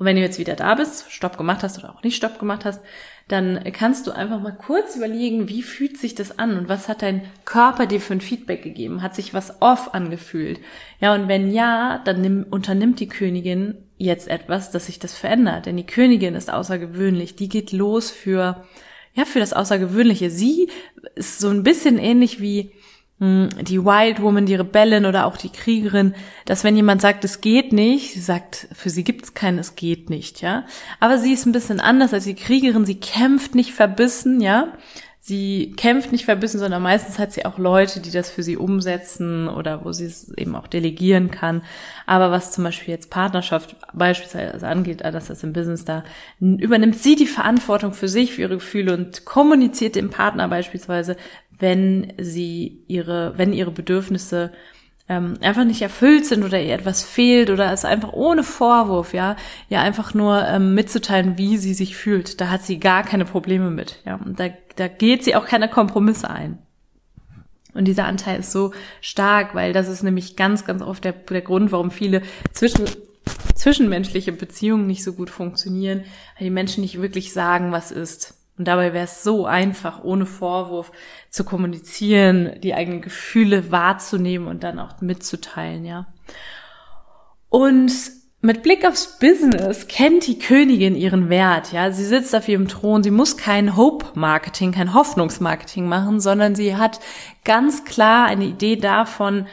Und 0.00 0.06
wenn 0.06 0.16
du 0.16 0.22
jetzt 0.22 0.38
wieder 0.38 0.56
da 0.56 0.76
bist, 0.76 1.12
Stopp 1.12 1.36
gemacht 1.36 1.62
hast 1.62 1.78
oder 1.78 1.94
auch 1.94 2.02
nicht 2.02 2.16
Stopp 2.16 2.38
gemacht 2.38 2.64
hast, 2.64 2.80
dann 3.28 3.62
kannst 3.74 4.06
du 4.06 4.12
einfach 4.12 4.40
mal 4.40 4.56
kurz 4.56 4.96
überlegen, 4.96 5.50
wie 5.50 5.62
fühlt 5.62 5.98
sich 5.98 6.14
das 6.14 6.38
an 6.38 6.56
und 6.56 6.70
was 6.70 6.88
hat 6.88 7.02
dein 7.02 7.20
Körper 7.44 7.84
dir 7.84 8.00
für 8.00 8.14
ein 8.14 8.22
Feedback 8.22 8.62
gegeben? 8.62 9.02
Hat 9.02 9.14
sich 9.14 9.34
was 9.34 9.60
off 9.60 9.92
angefühlt? 9.92 10.58
Ja, 11.00 11.14
und 11.14 11.28
wenn 11.28 11.52
ja, 11.52 12.00
dann 12.06 12.22
nimm, 12.22 12.46
unternimmt 12.48 12.98
die 12.98 13.10
Königin 13.10 13.74
jetzt 13.98 14.28
etwas, 14.28 14.70
dass 14.70 14.86
sich 14.86 15.00
das 15.00 15.14
verändert. 15.14 15.66
Denn 15.66 15.76
die 15.76 15.84
Königin 15.84 16.34
ist 16.34 16.50
außergewöhnlich. 16.50 17.36
Die 17.36 17.50
geht 17.50 17.70
los 17.70 18.10
für, 18.10 18.64
ja, 19.12 19.26
für 19.26 19.38
das 19.38 19.52
Außergewöhnliche. 19.52 20.30
Sie 20.30 20.70
ist 21.14 21.40
so 21.40 21.50
ein 21.50 21.62
bisschen 21.62 21.98
ähnlich 21.98 22.40
wie, 22.40 22.72
die 23.20 23.84
Wild 23.84 24.22
Woman, 24.22 24.46
die 24.46 24.54
Rebellin 24.54 25.04
oder 25.04 25.26
auch 25.26 25.36
die 25.36 25.50
Kriegerin, 25.50 26.14
dass 26.46 26.64
wenn 26.64 26.74
jemand 26.74 27.02
sagt, 27.02 27.22
es 27.22 27.42
geht 27.42 27.70
nicht, 27.70 28.14
sie 28.14 28.20
sagt, 28.20 28.66
für 28.72 28.88
sie 28.88 29.04
gibt 29.04 29.24
es 29.24 29.34
kein, 29.34 29.58
es 29.58 29.76
geht 29.76 30.08
nicht, 30.08 30.40
ja. 30.40 30.64
Aber 31.00 31.18
sie 31.18 31.34
ist 31.34 31.44
ein 31.44 31.52
bisschen 31.52 31.80
anders 31.80 32.14
als 32.14 32.24
die 32.24 32.34
Kriegerin, 32.34 32.86
sie 32.86 32.98
kämpft 32.98 33.54
nicht 33.54 33.74
verbissen, 33.74 34.40
ja. 34.40 34.72
Sie 35.22 35.74
kämpft 35.76 36.12
nicht 36.12 36.24
verbissen, 36.24 36.58
sondern 36.58 36.82
meistens 36.82 37.18
hat 37.18 37.32
sie 37.32 37.44
auch 37.44 37.58
Leute, 37.58 38.00
die 38.00 38.10
das 38.10 38.30
für 38.30 38.42
sie 38.42 38.56
umsetzen 38.56 39.48
oder 39.48 39.84
wo 39.84 39.92
sie 39.92 40.06
es 40.06 40.32
eben 40.32 40.56
auch 40.56 40.66
delegieren 40.66 41.30
kann. 41.30 41.62
Aber 42.06 42.30
was 42.30 42.52
zum 42.52 42.64
Beispiel 42.64 42.94
jetzt 42.94 43.10
Partnerschaft 43.10 43.76
beispielsweise 43.92 44.66
angeht, 44.66 45.02
das 45.02 45.28
ist 45.28 45.44
im 45.44 45.52
Business 45.52 45.84
da, 45.84 46.04
übernimmt 46.40 46.96
sie 46.96 47.16
die 47.16 47.26
Verantwortung 47.26 47.92
für 47.92 48.08
sich, 48.08 48.32
für 48.32 48.40
ihre 48.40 48.54
Gefühle 48.54 48.94
und 48.94 49.26
kommuniziert 49.26 49.94
dem 49.94 50.08
Partner 50.08 50.48
beispielsweise, 50.48 51.16
wenn 51.58 52.14
sie 52.16 52.82
ihre, 52.88 53.36
wenn 53.36 53.52
ihre 53.52 53.72
Bedürfnisse 53.72 54.52
ähm, 55.10 55.34
einfach 55.40 55.64
nicht 55.64 55.82
erfüllt 55.82 56.24
sind 56.24 56.44
oder 56.44 56.62
ihr 56.62 56.72
etwas 56.72 57.02
fehlt 57.02 57.50
oder 57.50 57.72
es 57.72 57.84
einfach 57.84 58.12
ohne 58.12 58.44
Vorwurf, 58.44 59.12
ja, 59.12 59.34
ihr 59.68 59.80
einfach 59.80 60.14
nur 60.14 60.46
ähm, 60.46 60.74
mitzuteilen, 60.74 61.36
wie 61.36 61.58
sie 61.58 61.74
sich 61.74 61.96
fühlt. 61.96 62.40
Da 62.40 62.48
hat 62.48 62.62
sie 62.62 62.78
gar 62.78 63.02
keine 63.02 63.24
Probleme 63.24 63.72
mit, 63.72 64.00
ja. 64.06 64.20
Und 64.24 64.38
da, 64.38 64.50
da 64.76 64.86
geht 64.86 65.24
sie 65.24 65.34
auch 65.34 65.46
keine 65.46 65.68
Kompromisse 65.68 66.30
ein. 66.30 66.58
Und 67.74 67.86
dieser 67.86 68.04
Anteil 68.04 68.38
ist 68.38 68.52
so 68.52 68.72
stark, 69.00 69.56
weil 69.56 69.72
das 69.72 69.88
ist 69.88 70.04
nämlich 70.04 70.36
ganz, 70.36 70.64
ganz 70.64 70.80
oft 70.80 71.02
der, 71.04 71.12
der 71.12 71.42
Grund, 71.42 71.72
warum 71.72 71.90
viele 71.90 72.22
zwischen, 72.52 72.84
zwischenmenschliche 73.56 74.30
Beziehungen 74.30 74.86
nicht 74.86 75.02
so 75.02 75.12
gut 75.12 75.30
funktionieren, 75.30 76.04
weil 76.38 76.44
die 76.44 76.50
Menschen 76.50 76.82
nicht 76.82 77.02
wirklich 77.02 77.32
sagen, 77.32 77.72
was 77.72 77.90
ist. 77.90 78.39
Und 78.60 78.66
dabei 78.66 78.92
wäre 78.92 79.06
es 79.06 79.22
so 79.22 79.46
einfach, 79.46 80.04
ohne 80.04 80.26
Vorwurf 80.26 80.92
zu 81.30 81.44
kommunizieren, 81.44 82.60
die 82.62 82.74
eigenen 82.74 83.00
Gefühle 83.00 83.72
wahrzunehmen 83.72 84.46
und 84.46 84.64
dann 84.64 84.78
auch 84.78 85.00
mitzuteilen, 85.00 85.86
ja. 85.86 86.08
Und 87.48 87.90
mit 88.42 88.62
Blick 88.62 88.86
aufs 88.86 89.18
Business 89.18 89.88
kennt 89.88 90.26
die 90.26 90.38
Königin 90.38 90.94
ihren 90.94 91.30
Wert, 91.30 91.72
ja. 91.72 91.90
Sie 91.90 92.04
sitzt 92.04 92.36
auf 92.36 92.48
ihrem 92.48 92.68
Thron, 92.68 93.02
sie 93.02 93.10
muss 93.10 93.38
kein 93.38 93.78
Hope-Marketing, 93.78 94.72
kein 94.72 94.92
Hoffnungsmarketing 94.92 95.88
machen, 95.88 96.20
sondern 96.20 96.54
sie 96.54 96.76
hat 96.76 97.00
ganz 97.46 97.86
klar 97.86 98.26
eine 98.26 98.44
Idee 98.44 98.76
davon, 98.76 99.46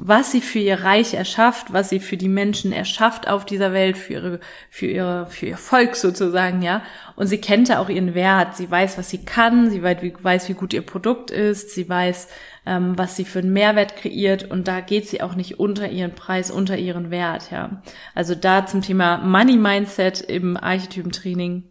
was 0.00 0.30
sie 0.30 0.40
für 0.40 0.60
ihr 0.60 0.84
Reich 0.84 1.14
erschafft, 1.14 1.72
was 1.72 1.88
sie 1.88 1.98
für 1.98 2.16
die 2.16 2.28
Menschen 2.28 2.70
erschafft 2.70 3.26
auf 3.26 3.44
dieser 3.44 3.72
Welt, 3.72 3.98
für 3.98 4.12
ihre, 4.12 4.40
für 4.70 4.86
ihre, 4.86 5.26
für 5.26 5.46
ihr 5.46 5.56
Volk 5.56 5.96
sozusagen, 5.96 6.62
ja. 6.62 6.82
Und 7.16 7.26
sie 7.26 7.38
kennt 7.38 7.76
auch 7.76 7.88
ihren 7.88 8.14
Wert. 8.14 8.56
Sie 8.56 8.70
weiß, 8.70 8.96
was 8.96 9.10
sie 9.10 9.24
kann. 9.24 9.70
Sie 9.70 9.82
weiß, 9.82 10.48
wie 10.48 10.54
gut 10.54 10.72
ihr 10.72 10.82
Produkt 10.82 11.32
ist. 11.32 11.70
Sie 11.72 11.88
weiß, 11.88 12.28
ähm, 12.64 12.96
was 12.96 13.16
sie 13.16 13.24
für 13.24 13.40
einen 13.40 13.52
Mehrwert 13.52 13.96
kreiert. 13.96 14.48
Und 14.48 14.68
da 14.68 14.80
geht 14.80 15.08
sie 15.08 15.20
auch 15.20 15.34
nicht 15.34 15.58
unter 15.58 15.88
ihren 15.88 16.14
Preis, 16.14 16.52
unter 16.52 16.78
ihren 16.78 17.10
Wert, 17.10 17.50
ja. 17.50 17.82
Also 18.14 18.36
da 18.36 18.66
zum 18.66 18.82
Thema 18.82 19.18
Money 19.18 19.56
Mindset 19.56 20.20
im 20.20 20.56
Archetypentraining 20.56 21.64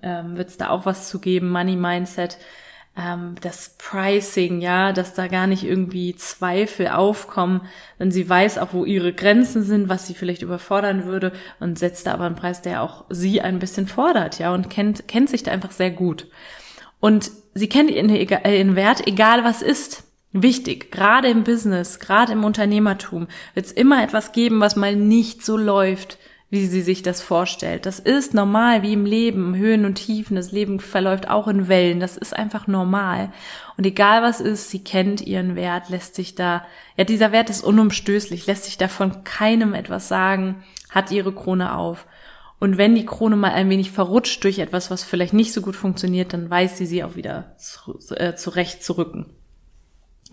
ähm, 0.00 0.36
wird 0.36 0.48
es 0.48 0.58
da 0.58 0.70
auch 0.70 0.86
was 0.86 1.08
zu 1.08 1.20
geben. 1.20 1.50
Money 1.50 1.74
Mindset 1.74 2.38
ähm, 2.96 3.34
das 3.40 3.74
Pricing, 3.78 4.60
ja, 4.60 4.92
dass 4.92 5.14
da 5.14 5.26
gar 5.26 5.46
nicht 5.46 5.64
irgendwie 5.64 6.14
Zweifel 6.14 6.88
aufkommen, 6.88 7.62
denn 7.98 8.10
sie 8.10 8.28
weiß 8.28 8.58
auch, 8.58 8.72
wo 8.72 8.84
ihre 8.84 9.12
Grenzen 9.12 9.64
sind, 9.64 9.88
was 9.88 10.06
sie 10.06 10.14
vielleicht 10.14 10.42
überfordern 10.42 11.04
würde 11.04 11.32
und 11.60 11.78
setzt 11.78 12.06
da 12.06 12.14
aber 12.14 12.24
einen 12.24 12.36
Preis, 12.36 12.62
der 12.62 12.82
auch 12.82 13.04
sie 13.10 13.40
ein 13.40 13.58
bisschen 13.58 13.88
fordert, 13.88 14.38
ja, 14.38 14.54
und 14.54 14.70
kennt, 14.70 15.08
kennt 15.08 15.28
sich 15.28 15.42
da 15.42 15.50
einfach 15.50 15.72
sehr 15.72 15.90
gut. 15.90 16.28
Und 17.00 17.32
sie 17.54 17.68
kennt 17.68 17.90
ihren, 17.90 18.08
ihren 18.08 18.76
Wert, 18.76 19.06
egal 19.06 19.44
was 19.44 19.60
ist. 19.60 20.04
Wichtig, 20.36 20.90
gerade 20.90 21.28
im 21.28 21.44
Business, 21.44 22.00
gerade 22.00 22.32
im 22.32 22.42
Unternehmertum, 22.42 23.28
wird 23.54 23.66
es 23.66 23.72
immer 23.72 24.02
etwas 24.02 24.32
geben, 24.32 24.60
was 24.60 24.74
mal 24.74 24.96
nicht 24.96 25.44
so 25.44 25.56
läuft, 25.56 26.18
wie 26.50 26.66
sie 26.66 26.82
sich 26.82 27.02
das 27.02 27.20
vorstellt. 27.20 27.84
Das 27.86 27.98
ist 27.98 28.32
normal, 28.32 28.82
wie 28.82 28.92
im 28.92 29.06
Leben, 29.06 29.56
Höhen 29.56 29.84
und 29.84 29.96
Tiefen. 29.96 30.36
Das 30.36 30.52
Leben 30.52 30.78
verläuft 30.78 31.28
auch 31.28 31.48
in 31.48 31.68
Wellen. 31.68 32.00
Das 32.00 32.16
ist 32.16 32.34
einfach 32.34 32.66
normal. 32.66 33.32
Und 33.76 33.86
egal 33.86 34.22
was 34.22 34.40
ist, 34.40 34.70
sie 34.70 34.84
kennt 34.84 35.20
ihren 35.20 35.56
Wert, 35.56 35.88
lässt 35.88 36.14
sich 36.14 36.34
da, 36.34 36.64
ja, 36.96 37.04
dieser 37.04 37.32
Wert 37.32 37.50
ist 37.50 37.64
unumstößlich, 37.64 38.46
lässt 38.46 38.64
sich 38.64 38.78
davon 38.78 39.24
keinem 39.24 39.74
etwas 39.74 40.08
sagen, 40.08 40.62
hat 40.90 41.10
ihre 41.10 41.34
Krone 41.34 41.76
auf. 41.76 42.06
Und 42.60 42.78
wenn 42.78 42.94
die 42.94 43.04
Krone 43.04 43.36
mal 43.36 43.52
ein 43.52 43.68
wenig 43.68 43.90
verrutscht 43.90 44.44
durch 44.44 44.58
etwas, 44.58 44.90
was 44.90 45.02
vielleicht 45.02 45.34
nicht 45.34 45.52
so 45.52 45.60
gut 45.60 45.76
funktioniert, 45.76 46.32
dann 46.32 46.48
weiß 46.48 46.78
sie 46.78 46.86
sie 46.86 47.02
auch 47.02 47.16
wieder 47.16 47.56
äh, 48.16 48.34
zurecht 48.36 48.84
zu 48.84 48.96
rücken. 48.96 49.26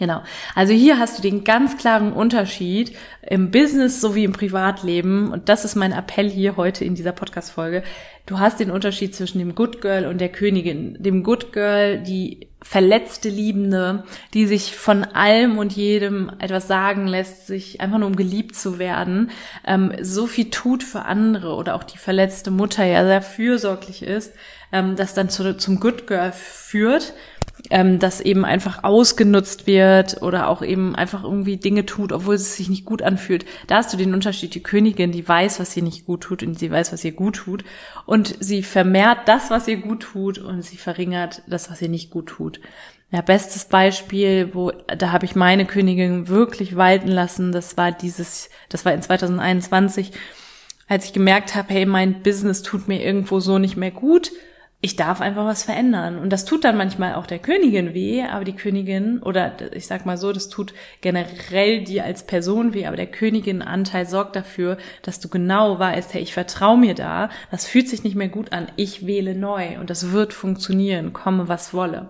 Genau. 0.01 0.23
Also 0.55 0.73
hier 0.73 0.97
hast 0.97 1.19
du 1.19 1.21
den 1.21 1.43
ganz 1.43 1.77
klaren 1.77 2.11
Unterschied 2.11 2.97
im 3.21 3.51
Business 3.51 4.01
sowie 4.01 4.23
im 4.23 4.31
Privatleben. 4.31 5.31
Und 5.31 5.47
das 5.47 5.63
ist 5.63 5.75
mein 5.75 5.91
Appell 5.91 6.27
hier 6.27 6.57
heute 6.57 6.83
in 6.83 6.95
dieser 6.95 7.11
Podcast-Folge. 7.11 7.83
Du 8.25 8.39
hast 8.39 8.59
den 8.59 8.71
Unterschied 8.71 9.13
zwischen 9.13 9.37
dem 9.37 9.53
Good 9.53 9.79
Girl 9.79 10.07
und 10.07 10.19
der 10.19 10.29
Königin. 10.29 10.97
Dem 10.99 11.21
Good 11.21 11.53
Girl, 11.53 11.99
die 11.99 12.47
verletzte 12.63 13.29
Liebende, 13.29 14.03
die 14.33 14.47
sich 14.47 14.75
von 14.75 15.03
allem 15.03 15.59
und 15.59 15.73
jedem 15.73 16.31
etwas 16.39 16.67
sagen 16.67 17.05
lässt, 17.05 17.45
sich 17.45 17.79
einfach 17.79 17.99
nur 17.99 18.07
um 18.07 18.15
geliebt 18.15 18.55
zu 18.55 18.79
werden, 18.79 19.29
ähm, 19.67 19.93
so 20.01 20.25
viel 20.25 20.49
tut 20.49 20.81
für 20.81 21.03
andere 21.03 21.53
oder 21.53 21.75
auch 21.75 21.83
die 21.83 21.99
verletzte 21.99 22.49
Mutter 22.49 22.85
ja 22.85 23.05
sehr 23.05 23.21
fürsorglich 23.21 24.01
ist, 24.01 24.33
ähm, 24.71 24.95
das 24.95 25.13
dann 25.13 25.29
zu, 25.29 25.57
zum 25.57 25.79
Good 25.79 26.07
Girl 26.07 26.31
führt 26.31 27.13
ähm, 27.69 27.99
das 27.99 28.21
eben 28.21 28.45
einfach 28.45 28.83
ausgenutzt 28.83 29.67
wird 29.67 30.21
oder 30.21 30.47
auch 30.47 30.61
eben 30.61 30.95
einfach 30.95 31.23
irgendwie 31.23 31.57
Dinge 31.57 31.85
tut, 31.85 32.11
obwohl 32.11 32.35
es 32.35 32.55
sich 32.55 32.69
nicht 32.69 32.85
gut 32.85 33.01
anfühlt. 33.01 33.45
Da 33.67 33.75
hast 33.75 33.93
du 33.93 33.97
den 33.97 34.13
Unterschied, 34.13 34.55
die 34.55 34.63
Königin, 34.63 35.11
die 35.11 35.27
weiß, 35.27 35.59
was 35.59 35.75
ihr 35.77 35.83
nicht 35.83 36.05
gut 36.05 36.21
tut 36.21 36.43
und 36.43 36.57
sie 36.57 36.71
weiß, 36.71 36.91
was 36.91 37.03
ihr 37.03 37.11
gut 37.11 37.35
tut. 37.37 37.63
Und 38.05 38.35
sie 38.39 38.63
vermehrt 38.63 39.19
das, 39.27 39.49
was 39.51 39.67
ihr 39.67 39.77
gut 39.77 40.01
tut 40.01 40.37
und 40.37 40.63
sie 40.63 40.77
verringert 40.77 41.43
das, 41.47 41.69
was 41.69 41.81
ihr 41.81 41.89
nicht 41.89 42.09
gut 42.09 42.27
tut. 42.27 42.59
Ja, 43.11 43.21
bestes 43.21 43.65
Beispiel, 43.65 44.51
wo 44.53 44.71
da 44.71 45.11
habe 45.11 45.25
ich 45.25 45.35
meine 45.35 45.65
Königin 45.65 46.29
wirklich 46.29 46.77
walten 46.77 47.09
lassen. 47.09 47.51
Das 47.51 47.75
war 47.75 47.91
dieses, 47.91 48.49
das 48.69 48.85
war 48.85 48.93
in 48.93 49.01
2021, 49.01 50.13
als 50.87 51.05
ich 51.05 51.13
gemerkt 51.13 51.55
habe, 51.55 51.73
hey, 51.73 51.85
mein 51.85 52.23
Business 52.23 52.61
tut 52.61 52.87
mir 52.87 53.03
irgendwo 53.03 53.41
so 53.41 53.59
nicht 53.59 53.75
mehr 53.75 53.91
gut 53.91 54.31
ich 54.83 54.95
darf 54.95 55.21
einfach 55.21 55.45
was 55.45 55.63
verändern. 55.63 56.17
Und 56.17 56.31
das 56.31 56.43
tut 56.43 56.63
dann 56.63 56.75
manchmal 56.75 57.13
auch 57.13 57.27
der 57.27 57.37
Königin 57.37 57.93
weh, 57.93 58.23
aber 58.23 58.43
die 58.43 58.55
Königin, 58.55 59.21
oder 59.21 59.53
ich 59.73 59.85
sag 59.85 60.07
mal 60.07 60.17
so, 60.17 60.33
das 60.33 60.49
tut 60.49 60.73
generell 61.01 61.83
dir 61.83 62.03
als 62.03 62.25
Person 62.25 62.73
weh, 62.73 62.87
aber 62.87 62.97
der 62.97 63.07
Königin-Anteil 63.07 64.07
sorgt 64.07 64.35
dafür, 64.35 64.77
dass 65.03 65.19
du 65.19 65.29
genau 65.29 65.77
weißt, 65.77 66.15
hey, 66.15 66.21
ich 66.23 66.33
vertraue 66.33 66.79
mir 66.79 66.95
da, 66.95 67.29
das 67.51 67.67
fühlt 67.67 67.89
sich 67.89 68.03
nicht 68.03 68.15
mehr 68.15 68.29
gut 68.29 68.53
an, 68.53 68.67
ich 68.75 69.05
wähle 69.05 69.35
neu 69.35 69.79
und 69.79 69.91
das 69.91 70.11
wird 70.11 70.33
funktionieren, 70.33 71.13
komme 71.13 71.47
was 71.47 71.75
wolle. 71.75 72.09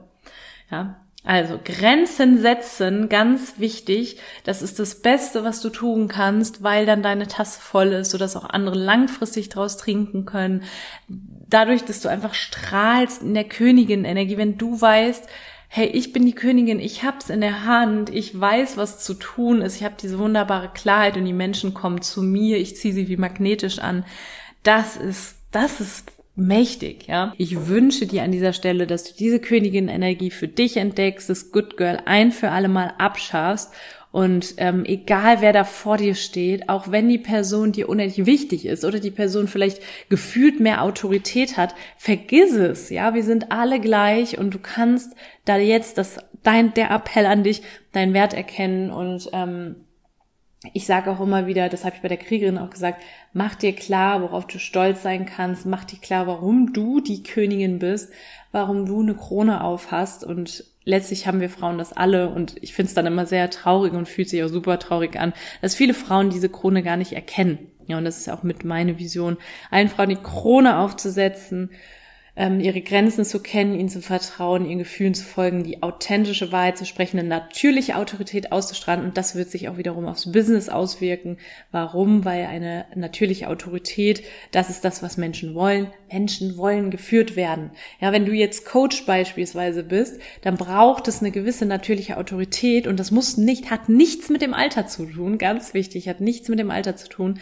Ja, 0.71 1.01
also 1.23 1.59
Grenzen 1.63 2.41
setzen, 2.41 3.07
ganz 3.07 3.59
wichtig. 3.59 4.17
Das 4.43 4.63
ist 4.63 4.79
das 4.79 5.01
Beste, 5.01 5.43
was 5.43 5.61
du 5.61 5.69
tun 5.69 6.07
kannst, 6.07 6.63
weil 6.63 6.87
dann 6.87 7.03
deine 7.03 7.27
Tasse 7.27 7.59
voll 7.61 7.89
ist, 7.89 8.09
sodass 8.09 8.35
auch 8.35 8.49
andere 8.49 8.75
langfristig 8.75 9.49
draus 9.49 9.77
trinken 9.77 10.25
können. 10.25 10.63
Dadurch, 11.07 11.83
dass 11.85 12.01
du 12.01 12.09
einfach 12.09 12.33
strahlst 12.33 13.21
in 13.21 13.35
der 13.35 13.43
Königin-Energie, 13.43 14.37
wenn 14.37 14.57
du 14.57 14.81
weißt, 14.81 15.27
hey, 15.67 15.87
ich 15.87 16.11
bin 16.11 16.25
die 16.25 16.35
Königin, 16.35 16.79
ich 16.79 17.03
hab's 17.03 17.29
in 17.29 17.39
der 17.39 17.65
Hand, 17.65 18.09
ich 18.09 18.37
weiß, 18.37 18.75
was 18.75 19.03
zu 19.03 19.13
tun 19.13 19.61
ist, 19.61 19.77
ich 19.77 19.83
habe 19.83 19.95
diese 20.01 20.17
wunderbare 20.17 20.69
Klarheit 20.73 21.17
und 21.17 21.25
die 21.25 21.33
Menschen 21.33 21.73
kommen 21.73 22.01
zu 22.01 22.23
mir, 22.23 22.57
ich 22.57 22.75
ziehe 22.75 22.93
sie 22.93 23.07
wie 23.07 23.15
magnetisch 23.15 23.79
an. 23.79 24.05
Das 24.63 24.97
ist, 24.97 25.37
das 25.51 25.79
ist 25.79 26.11
mächtig, 26.35 27.07
ja. 27.07 27.33
Ich 27.37 27.67
wünsche 27.67 28.07
dir 28.07 28.23
an 28.23 28.31
dieser 28.31 28.53
Stelle, 28.53 28.87
dass 28.87 29.03
du 29.03 29.13
diese 29.17 29.39
Königin-Energie 29.39 30.31
für 30.31 30.47
dich 30.47 30.77
entdeckst, 30.77 31.29
das 31.29 31.51
Good 31.51 31.77
Girl 31.77 31.99
ein 32.05 32.31
für 32.31 32.51
alle 32.51 32.69
Mal 32.69 32.93
abschaffst 32.97 33.71
und 34.11 34.55
ähm, 34.57 34.83
egal 34.85 35.39
wer 35.39 35.53
da 35.53 35.63
vor 35.63 35.95
dir 35.95 36.15
steht, 36.15 36.67
auch 36.67 36.91
wenn 36.91 37.07
die 37.07 37.17
Person 37.17 37.71
dir 37.71 37.87
unendlich 37.87 38.25
wichtig 38.25 38.65
ist 38.65 38.83
oder 38.83 38.99
die 38.99 39.11
Person 39.11 39.47
vielleicht 39.47 39.81
gefühlt 40.09 40.59
mehr 40.59 40.83
Autorität 40.83 41.55
hat, 41.55 41.73
vergiss 41.97 42.53
es, 42.53 42.89
ja. 42.89 43.13
Wir 43.13 43.23
sind 43.23 43.51
alle 43.51 43.79
gleich 43.79 44.37
und 44.37 44.53
du 44.53 44.59
kannst 44.59 45.15
da 45.45 45.57
jetzt 45.57 45.97
das 45.97 46.17
dein 46.43 46.73
der 46.73 46.91
Appell 46.91 47.25
an 47.25 47.43
dich, 47.43 47.61
deinen 47.93 48.13
Wert 48.13 48.33
erkennen 48.33 48.91
und 48.91 49.29
ähm, 49.31 49.75
ich 50.73 50.85
sage 50.85 51.09
auch 51.09 51.19
immer 51.19 51.47
wieder, 51.47 51.69
das 51.69 51.85
habe 51.85 51.95
ich 51.95 52.01
bei 52.01 52.07
der 52.07 52.17
Kriegerin 52.17 52.59
auch 52.59 52.69
gesagt, 52.69 53.01
mach 53.33 53.55
dir 53.55 53.73
klar, 53.73 54.21
worauf 54.21 54.45
du 54.45 54.59
stolz 54.59 55.01
sein 55.01 55.25
kannst, 55.25 55.65
mach 55.65 55.83
dir 55.85 55.97
klar, 55.97 56.27
warum 56.27 56.71
du 56.71 57.01
die 57.01 57.23
Königin 57.23 57.79
bist, 57.79 58.11
warum 58.51 58.85
du 58.85 59.01
eine 59.01 59.15
Krone 59.15 59.63
auf 59.63 59.91
hast 59.91 60.23
und 60.23 60.63
letztlich 60.83 61.25
haben 61.25 61.41
wir 61.41 61.49
Frauen 61.49 61.79
das 61.79 61.93
alle 61.93 62.29
und 62.29 62.55
ich 62.61 62.73
finde 62.73 62.89
es 62.89 62.93
dann 62.93 63.07
immer 63.07 63.25
sehr 63.25 63.49
traurig 63.49 63.93
und 63.93 64.07
fühlt 64.07 64.29
sich 64.29 64.43
auch 64.43 64.49
super 64.49 64.77
traurig 64.77 65.19
an, 65.19 65.33
dass 65.61 65.75
viele 65.75 65.95
Frauen 65.95 66.29
diese 66.29 66.49
Krone 66.49 66.83
gar 66.83 66.97
nicht 66.97 67.13
erkennen. 67.13 67.71
Ja, 67.87 67.97
und 67.97 68.05
das 68.05 68.19
ist 68.19 68.29
auch 68.29 68.43
mit 68.43 68.63
meine 68.63 68.99
Vision, 68.99 69.37
allen 69.71 69.89
Frauen 69.89 70.09
die 70.09 70.15
Krone 70.15 70.77
aufzusetzen, 70.77 71.71
ihre 72.33 72.81
Grenzen 72.81 73.25
zu 73.25 73.41
kennen, 73.41 73.77
ihnen 73.77 73.89
zu 73.89 74.01
vertrauen, 74.01 74.65
ihren 74.65 74.79
Gefühlen 74.79 75.13
zu 75.13 75.25
folgen, 75.25 75.63
die 75.63 75.83
authentische 75.83 76.53
Wahrheit 76.53 76.77
zu 76.77 76.85
sprechen, 76.85 77.19
eine 77.19 77.27
natürliche 77.27 77.97
Autorität 77.97 78.53
auszustrahlen 78.53 79.03
und 79.03 79.17
das 79.17 79.35
wird 79.35 79.51
sich 79.51 79.67
auch 79.67 79.77
wiederum 79.77 80.05
aufs 80.05 80.31
Business 80.31 80.69
auswirken. 80.69 81.37
Warum? 81.71 82.23
Weil 82.23 82.45
eine 82.45 82.85
natürliche 82.95 83.49
Autorität, 83.49 84.23
das 84.51 84.69
ist 84.69 84.85
das, 84.85 85.03
was 85.03 85.17
Menschen 85.17 85.55
wollen. 85.55 85.87
Menschen 86.09 86.55
wollen 86.55 86.89
geführt 86.89 87.35
werden. 87.35 87.71
Ja, 87.99 88.13
wenn 88.13 88.25
du 88.25 88.31
jetzt 88.31 88.65
Coach 88.65 89.05
beispielsweise 89.05 89.83
bist, 89.83 90.21
dann 90.41 90.55
braucht 90.55 91.09
es 91.09 91.19
eine 91.19 91.31
gewisse 91.31 91.65
natürliche 91.65 92.15
Autorität 92.17 92.87
und 92.87 92.97
das 92.97 93.11
muss 93.11 93.35
nicht, 93.35 93.69
hat 93.69 93.89
nichts 93.89 94.29
mit 94.29 94.41
dem 94.41 94.53
Alter 94.53 94.87
zu 94.87 95.05
tun, 95.05 95.37
ganz 95.37 95.73
wichtig, 95.73 96.07
hat 96.07 96.21
nichts 96.21 96.47
mit 96.47 96.59
dem 96.59 96.71
Alter 96.71 96.95
zu 96.95 97.09
tun. 97.09 97.39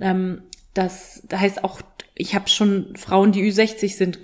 Ähm, 0.00 0.42
das 0.74 1.22
heißt 1.30 1.64
auch 1.64 1.82
ich 2.14 2.34
habe 2.34 2.46
schon 2.48 2.94
Frauen, 2.94 3.32
die 3.32 3.42
Ü60 3.42 3.96
sind, 3.96 4.20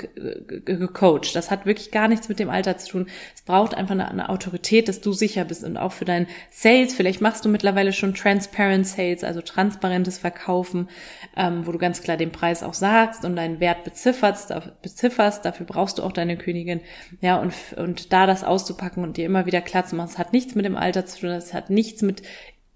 gecoacht. 0.67 1.35
Das 1.35 1.51
hat 1.51 1.65
wirklich 1.65 1.91
gar 1.91 2.07
nichts 2.07 2.29
mit 2.29 2.39
dem 2.39 2.51
Alter 2.51 2.77
zu 2.77 2.91
tun. 2.91 3.07
Es 3.35 3.41
braucht 3.41 3.75
einfach 3.75 3.93
eine, 3.93 4.09
eine, 4.09 4.29
Autorität, 4.29 4.89
dass 4.89 5.01
du 5.01 5.13
sicher 5.13 5.45
bist 5.45 5.65
und 5.65 5.79
auch 5.79 5.93
für 5.93 6.05
deinen 6.05 6.27
Sales. 6.51 6.93
Vielleicht 6.93 7.23
machst 7.23 7.47
du 7.47 7.49
mittlerweile 7.49 7.95
schon 7.95 8.15
Transparent 8.15 8.87
Sales, 8.87 9.25
also 9.25 9.41
transparentes 9.41 10.19
Verkaufen, 10.19 10.89
ähm, 11.35 11.67
wo 11.67 11.73
du 11.73 11.79
ganz 11.79 12.03
klar 12.03 12.19
den 12.19 12.31
Preis 12.31 12.63
auch 12.63 12.75
sagst 12.75 13.25
und 13.25 13.37
deinen 13.37 13.59
Wert 13.59 13.85
bezifferst. 13.85 14.53
bezifferst. 14.83 15.47
Dafür 15.47 15.65
brauchst 15.65 15.97
du 15.97 16.03
auch 16.03 16.13
deine 16.13 16.37
Königin. 16.37 16.83
Ja, 17.23 17.41
und, 17.41 17.55
und 17.77 18.13
da 18.13 18.27
das 18.27 18.45
auszupacken 18.45 19.03
und 19.03 19.17
dir 19.17 19.25
immer 19.25 19.47
wieder 19.47 19.63
klar 19.63 19.87
zu 19.87 19.97
machen, 19.97 20.11
es 20.11 20.19
hat 20.19 20.35
nichts 20.35 20.55
mit 20.55 20.67
dem 20.67 20.77
Alter 20.77 21.07
zu 21.07 21.21
tun, 21.21 21.31
es 21.31 21.55
hat 21.55 21.71
nichts 21.71 22.03
mit 22.03 22.21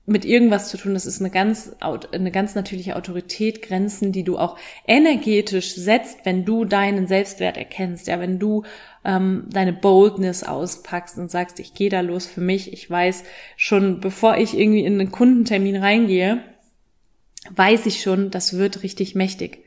mit 0.05 0.25
irgendwas 0.25 0.69
zu 0.69 0.77
tun. 0.77 0.95
Das 0.95 1.07
ist 1.07 1.21
eine 1.21 1.31
ganz, 1.31 1.77
eine 1.81 2.33
ganz 2.33 2.55
natürliche 2.55 2.97
Autorität, 2.97 3.63
Grenzen, 3.63 4.11
die 4.11 4.25
du 4.25 4.37
auch 4.37 4.59
energetisch 4.87 5.75
setzt, 5.75 6.25
wenn 6.25 6.45
du 6.45 6.65
deinen 6.65 7.07
Selbstwert 7.07 7.57
erkennst. 7.57 8.09
Ja, 8.09 8.19
wenn 8.19 8.39
du 8.39 8.65
ähm, 9.05 9.47
deine 9.51 9.73
Boldness 9.73 10.43
auspackst 10.43 11.19
und 11.19 11.31
sagst, 11.31 11.61
ich 11.61 11.75
gehe 11.75 11.91
da 11.91 12.01
los 12.01 12.27
für 12.27 12.41
mich. 12.41 12.73
Ich 12.73 12.91
weiß 12.91 13.25
schon, 13.57 14.01
bevor 14.01 14.37
ich 14.39 14.59
irgendwie 14.59 14.85
in 14.85 15.01
einen 15.01 15.13
Kundentermin 15.13 15.77
reingehe, 15.77 16.43
weiß 17.51 17.87
ich 17.87 18.03
schon, 18.03 18.31
das 18.31 18.59
wird 18.59 18.83
richtig 18.83 19.15
mächtig. 19.15 19.65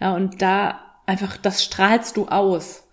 Ja, 0.00 0.14
und 0.14 0.42
da 0.42 0.80
einfach, 1.06 1.38
das 1.38 1.64
strahlst 1.64 2.16
du 2.16 2.28
aus. 2.28 2.87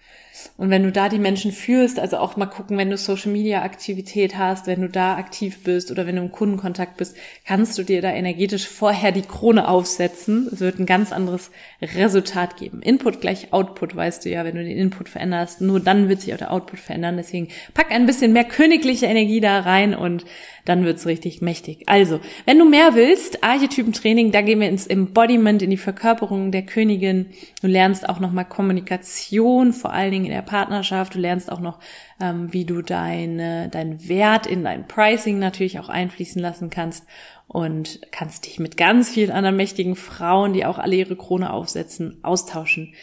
Und 0.57 0.69
wenn 0.69 0.83
du 0.83 0.91
da 0.91 1.09
die 1.09 1.19
Menschen 1.19 1.51
führst, 1.51 1.99
also 1.99 2.17
auch 2.17 2.37
mal 2.37 2.45
gucken, 2.45 2.77
wenn 2.77 2.89
du 2.89 2.97
Social 2.97 3.31
Media 3.31 3.61
Aktivität 3.61 4.37
hast, 4.37 4.67
wenn 4.67 4.81
du 4.81 4.89
da 4.89 5.15
aktiv 5.15 5.63
bist 5.63 5.91
oder 5.91 6.05
wenn 6.05 6.15
du 6.15 6.21
im 6.21 6.31
Kundenkontakt 6.31 6.97
bist, 6.97 7.15
kannst 7.45 7.77
du 7.77 7.83
dir 7.83 8.01
da 8.01 8.11
energetisch 8.11 8.67
vorher 8.67 9.11
die 9.11 9.21
Krone 9.21 9.67
aufsetzen. 9.67 10.49
Es 10.51 10.59
wird 10.59 10.79
ein 10.79 10.85
ganz 10.85 11.11
anderes 11.11 11.51
Resultat 11.81 12.57
geben. 12.57 12.81
Input 12.81 13.21
gleich 13.21 13.53
Output, 13.53 13.95
weißt 13.95 14.25
du 14.25 14.29
ja, 14.29 14.43
wenn 14.45 14.55
du 14.55 14.63
den 14.63 14.77
Input 14.77 15.09
veränderst, 15.09 15.61
nur 15.61 15.79
dann 15.79 16.09
wird 16.09 16.21
sich 16.21 16.33
auch 16.33 16.37
der 16.37 16.51
Output 16.51 16.79
verändern. 16.79 17.17
Deswegen 17.17 17.49
pack 17.73 17.91
ein 17.91 18.05
bisschen 18.05 18.33
mehr 18.33 18.45
königliche 18.45 19.05
Energie 19.05 19.41
da 19.41 19.59
rein 19.59 19.95
und 19.95 20.25
dann 20.65 20.83
wird's 20.83 21.05
richtig 21.05 21.41
mächtig. 21.41 21.83
Also, 21.85 22.19
wenn 22.45 22.57
du 22.57 22.65
mehr 22.65 22.95
willst, 22.95 23.43
Archetypentraining, 23.43 24.31
da 24.31 24.41
gehen 24.41 24.59
wir 24.59 24.67
ins 24.67 24.87
Embodiment, 24.87 25.61
in 25.61 25.69
die 25.69 25.77
Verkörperung 25.77 26.51
der 26.51 26.63
Königin. 26.63 27.27
Du 27.61 27.67
lernst 27.67 28.09
auch 28.09 28.19
nochmal 28.19 28.45
Kommunikation, 28.45 29.73
vor 29.73 29.93
allen 29.93 30.11
Dingen 30.11 30.24
in 30.25 30.31
der 30.31 30.41
Partnerschaft. 30.41 31.15
Du 31.15 31.19
lernst 31.19 31.51
auch 31.51 31.59
noch, 31.59 31.79
ähm, 32.19 32.51
wie 32.51 32.65
du 32.65 32.81
deine, 32.81 33.69
deinen 33.69 34.07
Wert 34.07 34.47
in 34.47 34.63
dein 34.63 34.87
Pricing 34.87 35.39
natürlich 35.39 35.79
auch 35.79 35.89
einfließen 35.89 36.41
lassen 36.41 36.69
kannst 36.69 37.05
und 37.47 38.01
kannst 38.11 38.45
dich 38.45 38.59
mit 38.59 38.77
ganz 38.77 39.09
vielen 39.09 39.31
anderen 39.31 39.55
mächtigen 39.55 39.95
Frauen, 39.95 40.53
die 40.53 40.65
auch 40.65 40.79
alle 40.79 40.95
ihre 40.95 41.15
Krone 41.15 41.51
aufsetzen, 41.51 42.19
austauschen. 42.23 42.93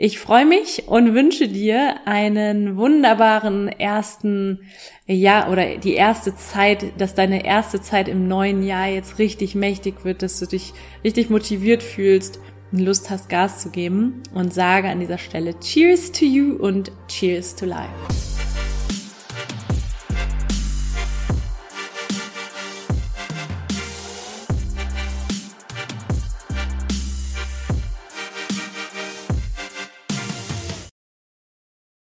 Ich 0.00 0.20
freue 0.20 0.46
mich 0.46 0.86
und 0.86 1.12
wünsche 1.12 1.48
dir 1.48 1.96
einen 2.04 2.76
wunderbaren 2.76 3.66
ersten 3.66 4.60
Jahr 5.08 5.50
oder 5.50 5.78
die 5.78 5.94
erste 5.94 6.36
Zeit, 6.36 7.00
dass 7.00 7.16
deine 7.16 7.44
erste 7.44 7.80
Zeit 7.80 8.06
im 8.06 8.28
neuen 8.28 8.62
Jahr 8.62 8.86
jetzt 8.86 9.18
richtig 9.18 9.56
mächtig 9.56 10.04
wird, 10.04 10.22
dass 10.22 10.38
du 10.38 10.46
dich 10.46 10.72
richtig 11.02 11.30
motiviert 11.30 11.82
fühlst 11.82 12.38
Lust 12.72 13.10
hast, 13.10 13.28
Gas 13.28 13.60
zu 13.60 13.70
geben 13.70 14.22
und 14.34 14.52
sage 14.52 14.88
an 14.88 15.00
dieser 15.00 15.18
Stelle 15.18 15.58
Cheers 15.60 16.12
to 16.12 16.24
you 16.24 16.56
und 16.56 16.92
Cheers 17.08 17.56
to 17.56 17.66
life. 17.66 18.37